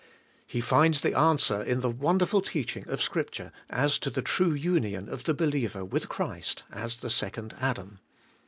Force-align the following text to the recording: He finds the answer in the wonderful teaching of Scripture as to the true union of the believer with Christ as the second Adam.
He 0.47 0.61
finds 0.61 1.01
the 1.01 1.15
answer 1.15 1.61
in 1.61 1.81
the 1.81 1.89
wonderful 1.91 2.41
teaching 2.41 2.89
of 2.89 3.03
Scripture 3.03 3.51
as 3.69 3.99
to 3.99 4.09
the 4.09 4.23
true 4.23 4.51
union 4.53 5.07
of 5.07 5.25
the 5.25 5.33
believer 5.35 5.85
with 5.85 6.09
Christ 6.09 6.63
as 6.71 6.97
the 7.01 7.09
second 7.11 7.53
Adam. 7.59 7.99